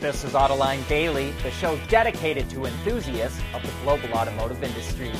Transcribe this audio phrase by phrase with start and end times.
[0.00, 5.12] This is Autoline Daily, the show dedicated to enthusiasts of the global automotive industry.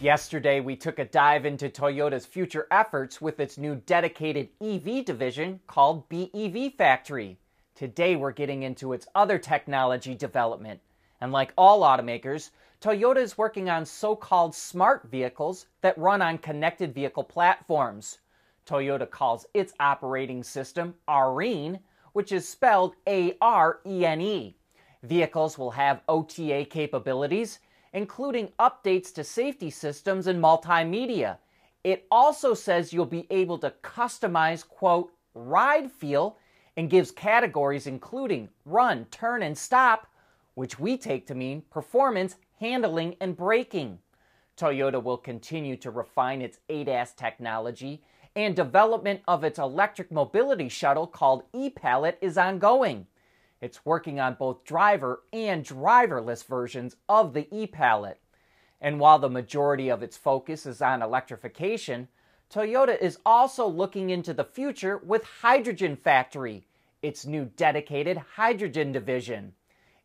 [0.00, 5.58] Yesterday, we took a dive into Toyota's future efforts with its new dedicated EV division
[5.66, 7.36] called BEV Factory.
[7.74, 10.78] Today, we're getting into its other technology development.
[11.20, 12.50] And like all automakers,
[12.80, 18.20] Toyota is working on so called smart vehicles that run on connected vehicle platforms.
[18.68, 21.80] Toyota calls its operating system ARENE
[22.12, 24.56] which is spelled A R E N E.
[25.02, 27.60] Vehicles will have OTA capabilities,
[27.92, 31.38] including updates to safety systems and multimedia.
[31.82, 36.36] It also says you'll be able to customize, quote, ride feel
[36.76, 40.06] and gives categories including run, turn, and stop,
[40.54, 43.98] which we take to mean performance, handling, and braking.
[44.56, 48.02] Toyota will continue to refine its ADAS technology
[48.36, 53.06] and development of its electric mobility shuttle called e-Palette is ongoing.
[53.60, 58.20] It's working on both driver and driverless versions of the e-Palette.
[58.80, 62.08] And while the majority of its focus is on electrification,
[62.52, 66.66] Toyota is also looking into the future with Hydrogen Factory,
[67.02, 69.52] its new dedicated hydrogen division.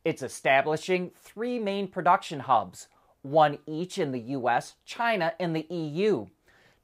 [0.04, 2.88] It's establishing three main production hubs,
[3.22, 6.28] one each in the US, China, and the EU.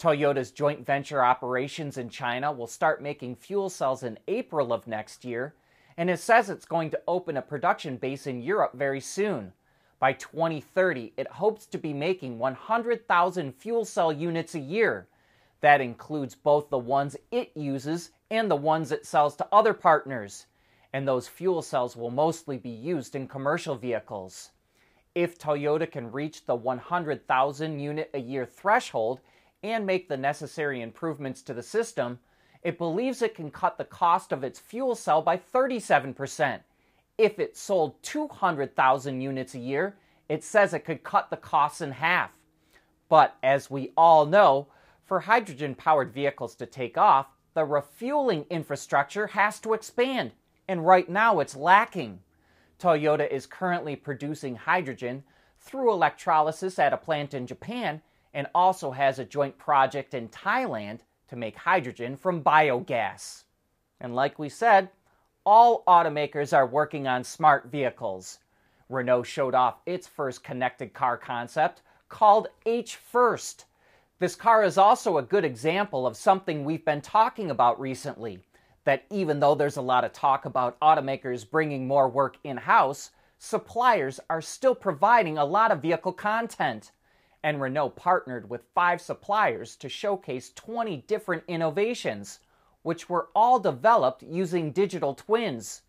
[0.01, 5.23] Toyota's joint venture operations in China will start making fuel cells in April of next
[5.23, 5.53] year,
[5.95, 9.53] and it says it's going to open a production base in Europe very soon.
[9.99, 15.07] By 2030, it hopes to be making 100,000 fuel cell units a year.
[15.59, 20.47] That includes both the ones it uses and the ones it sells to other partners.
[20.93, 24.49] And those fuel cells will mostly be used in commercial vehicles.
[25.13, 29.19] If Toyota can reach the 100,000 unit a year threshold,
[29.63, 32.19] and make the necessary improvements to the system,
[32.63, 36.59] it believes it can cut the cost of its fuel cell by 37%.
[37.17, 39.97] If it sold 200,000 units a year,
[40.29, 42.31] it says it could cut the costs in half.
[43.09, 44.67] But as we all know,
[45.05, 50.31] for hydrogen powered vehicles to take off, the refueling infrastructure has to expand,
[50.67, 52.19] and right now it's lacking.
[52.79, 55.23] Toyota is currently producing hydrogen
[55.59, 58.01] through electrolysis at a plant in Japan
[58.33, 63.43] and also has a joint project in Thailand to make hydrogen from biogas.
[63.99, 64.89] And like we said,
[65.45, 68.39] all automakers are working on smart vehicles.
[68.89, 73.65] Renault showed off its first connected car concept called H1st.
[74.19, 78.39] This car is also a good example of something we've been talking about recently
[78.83, 83.11] that even though there's a lot of talk about automakers bringing more work in house,
[83.37, 86.91] suppliers are still providing a lot of vehicle content
[87.43, 92.39] and Renault partnered with five suppliers to showcase 20 different innovations,
[92.83, 95.81] which were all developed using digital twins.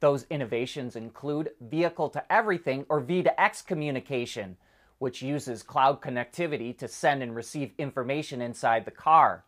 [0.00, 4.56] Those innovations include vehicle to everything or V2X communication,
[4.98, 9.44] which uses cloud connectivity to send and receive information inside the car.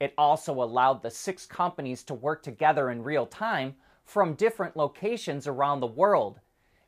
[0.00, 3.74] It also allowed the six companies to work together in real time
[4.04, 6.40] from different locations around the world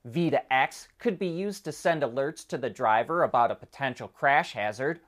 [0.08, 5.00] V2X could be used to send alerts to the driver about a potential crash hazard,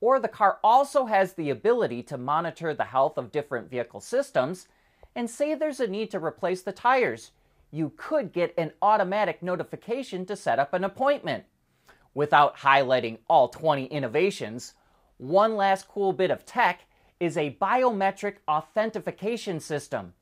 [0.00, 4.68] or the car also has the ability to monitor the health of different vehicle systems
[5.16, 7.32] and say there's a need to replace the tires.
[7.72, 11.44] You could get an automatic notification to set up an appointment.
[12.14, 14.74] Without highlighting all 20 innovations,
[15.18, 16.82] one last cool bit of tech
[17.18, 20.12] is a biometric authentication system.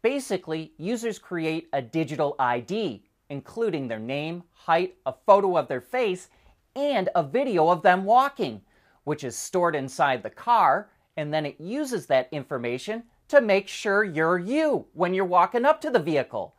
[0.00, 6.28] Basically, users create a digital ID including their name, height, a photo of their face,
[6.74, 8.60] and a video of them walking,
[9.04, 14.04] which is stored inside the car, and then it uses that information to make sure
[14.04, 16.54] you're you when you're walking up to the vehicle.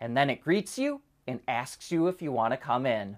[0.00, 3.16] And then it greets you and asks you if you want to come in.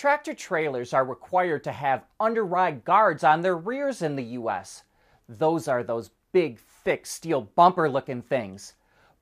[0.00, 4.84] Tractor trailers are required to have underride guards on their rears in the US.
[5.28, 8.72] Those are those big, thick steel bumper looking things.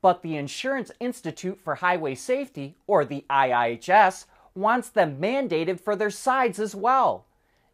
[0.00, 6.10] But the Insurance Institute for Highway Safety, or the IIHS, wants them mandated for their
[6.10, 7.26] sides as well.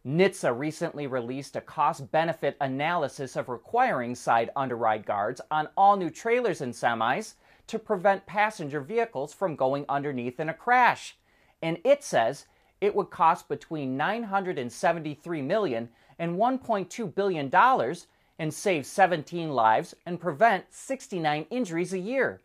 [0.03, 6.09] NHTSA recently released a cost benefit analysis of requiring side underride guards on all new
[6.09, 7.35] trailers and semis
[7.67, 11.15] to prevent passenger vehicles from going underneath in a crash.
[11.61, 12.47] And it says
[12.85, 15.89] it would cost between 973 million
[16.19, 22.41] and 1.2 billion dollars and save 17 lives and prevent 69 injuries a year.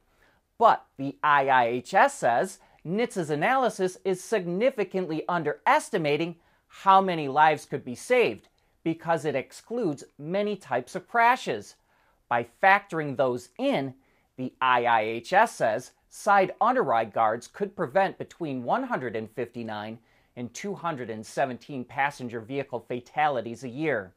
[0.57, 6.37] But the IIHS says NHTSA's analysis is significantly underestimating
[6.69, 8.49] how many lives could be saved
[8.83, 11.75] because it excludes many types of crashes.
[12.29, 13.95] By factoring those in,
[14.37, 19.99] the IIHS says side underride guards could prevent between 159
[20.37, 24.15] and 217 passenger vehicle fatalities a year.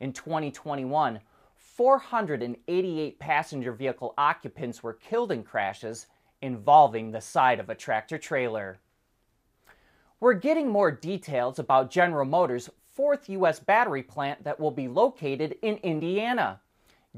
[0.00, 1.20] In 2021,
[1.56, 6.06] 488 passenger vehicle occupants were killed in crashes
[6.42, 8.78] involving the side of a tractor trailer.
[10.20, 13.58] We're getting more details about General Motors' fourth U.S.
[13.58, 16.60] battery plant that will be located in Indiana.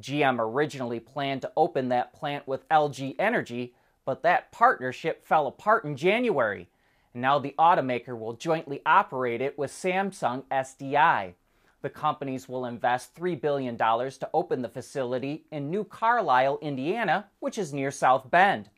[0.01, 3.75] GM originally planned to open that plant with LG Energy,
[4.05, 6.69] but that partnership fell apart in January.
[7.15, 11.35] Now the automaker will jointly operate it with Samsung SDI.
[11.81, 17.57] The companies will invest $3 billion to open the facility in New Carlisle, Indiana, which
[17.57, 18.69] is near South Bend.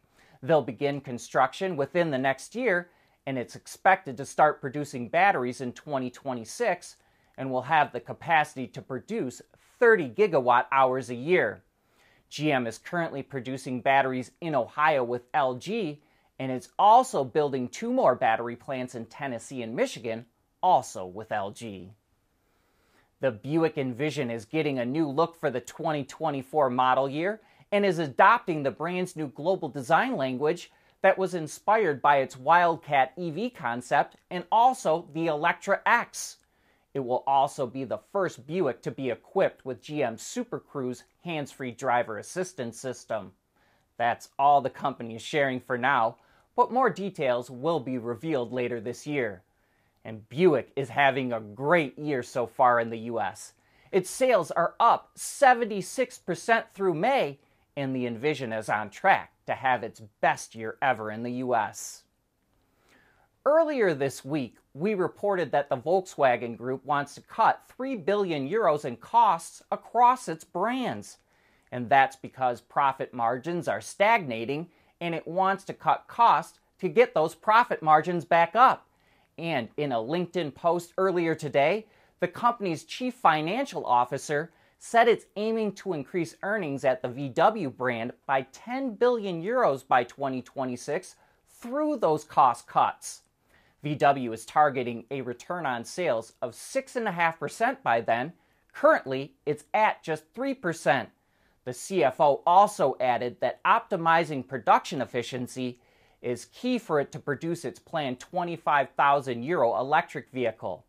[0.42, 2.90] They'll begin construction within the next year,
[3.26, 6.96] and it's expected to start producing batteries in 2026
[7.38, 9.40] and will have the capacity to produce
[9.78, 11.62] 30 gigawatt hours a year.
[12.30, 15.98] GM is currently producing batteries in Ohio with LG
[16.38, 20.26] and it's also building two more battery plants in Tennessee and Michigan,
[20.62, 21.90] also with LG.
[23.20, 27.40] The Buick Envision is getting a new look for the 2024 model year
[27.72, 30.70] and is adopting the brand's new global design language
[31.02, 36.38] that was inspired by its Wildcat EV concept and also the Electra X.
[36.94, 41.52] It will also be the first Buick to be equipped with GM's Super Cruise hands
[41.52, 43.32] free driver assistance system.
[43.98, 46.16] That's all the company is sharing for now,
[46.56, 49.42] but more details will be revealed later this year.
[50.04, 53.52] And Buick is having a great year so far in the US.
[53.92, 57.38] Its sales are up 76% through May,
[57.76, 62.04] and the Envision is on track to have its best year ever in the US.
[63.44, 68.84] Earlier this week, we reported that the Volkswagen Group wants to cut 3 billion euros
[68.84, 71.18] in costs across its brands.
[71.70, 74.68] And that's because profit margins are stagnating
[75.00, 78.86] and it wants to cut costs to get those profit margins back up.
[79.38, 81.86] And in a LinkedIn post earlier today,
[82.20, 88.12] the company's chief financial officer said it's aiming to increase earnings at the VW brand
[88.26, 91.16] by 10 billion euros by 2026
[91.48, 93.22] through those cost cuts.
[93.84, 98.32] VW is targeting a return on sales of 6.5% by then.
[98.72, 101.06] Currently, it's at just 3%.
[101.66, 105.80] The CFO also added that optimizing production efficiency
[106.22, 110.86] is key for it to produce its planned 25,000 euro electric vehicle.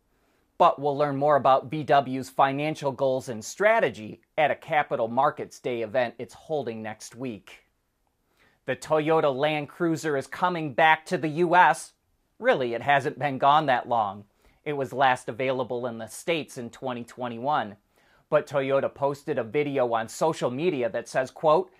[0.56, 5.82] But we'll learn more about VW's financial goals and strategy at a Capital Markets Day
[5.82, 7.64] event it's holding next week.
[8.66, 11.94] The Toyota Land Cruiser is coming back to the US.
[12.38, 14.26] Really, it hasn't been gone that long.
[14.64, 17.74] It was last available in the States in 2021.
[18.30, 21.70] But Toyota posted a video on social media that says, quote,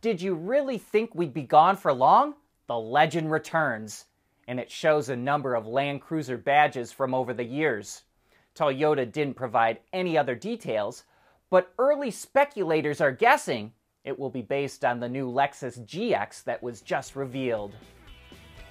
[0.00, 2.34] Did you really think we'd be gone for long?
[2.66, 4.06] The legend returns.
[4.46, 8.02] And it shows a number of Land Cruiser badges from over the years.
[8.54, 11.04] Toyota didn't provide any other details,
[11.50, 13.72] but early speculators are guessing
[14.04, 17.74] it will be based on the new Lexus GX that was just revealed.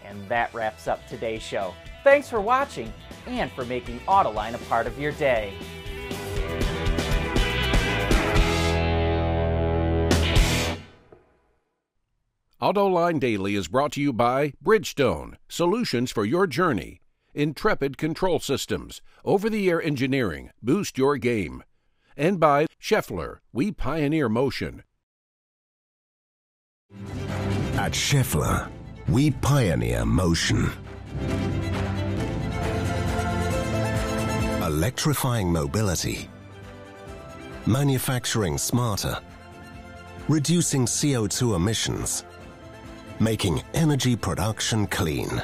[0.04, 1.74] And that wraps up today's show.
[2.04, 2.92] Thanks for watching
[3.28, 5.54] and for making Autoline a part of your day.
[12.60, 17.02] AutoLine Daily is brought to you by Bridgestone, solutions for your journey.
[17.36, 21.64] Intrepid Control Systems, over the air engineering, boost your game.
[22.16, 24.82] And by Schaeffler, we pioneer motion.
[27.76, 28.72] At Schaeffler,
[29.08, 30.72] we pioneer motion.
[34.64, 36.28] Electrifying mobility,
[37.68, 39.20] manufacturing smarter,
[40.28, 42.24] reducing CO2 emissions
[43.20, 45.42] making energy production clean.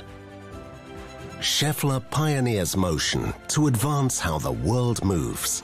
[1.39, 5.63] Schaeffler pioneers motion to advance how the world moves.